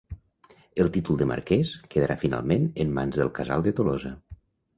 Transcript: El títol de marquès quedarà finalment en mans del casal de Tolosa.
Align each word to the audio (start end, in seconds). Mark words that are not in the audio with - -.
El 0.83 0.87
títol 0.95 1.19
de 1.19 1.27
marquès 1.31 1.73
quedarà 1.97 2.15
finalment 2.25 2.67
en 2.85 2.97
mans 2.97 3.21
del 3.21 3.31
casal 3.41 3.69
de 3.71 3.77
Tolosa. 3.83 4.17